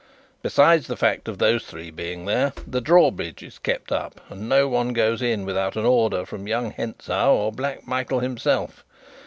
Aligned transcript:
Besides 0.41 0.87
the 0.87 0.97
fact 0.97 1.27
of 1.27 1.37
those 1.37 1.63
three 1.63 1.91
being 1.91 2.25
there, 2.25 2.53
the 2.65 2.81
drawbridge 2.81 3.43
is 3.43 3.59
kept 3.59 3.91
up, 3.91 4.19
and 4.31 4.49
no 4.49 4.67
one 4.67 4.93
goes 4.93 5.21
in 5.21 5.45
without 5.45 5.75
an 5.75 5.85
order 5.85 6.25
from 6.25 6.47
young 6.47 6.71
Hentzau 6.73 7.31
or 7.31 7.51
Black 7.51 7.85
Michael 7.85 8.21
himself. 8.21 8.83